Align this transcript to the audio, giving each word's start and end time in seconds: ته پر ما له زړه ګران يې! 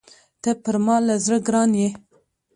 ته 0.41 0.49
پر 0.63 0.75
ما 0.85 0.95
له 1.07 1.15
زړه 1.25 1.37
ګران 1.47 1.71
يې! 1.81 1.89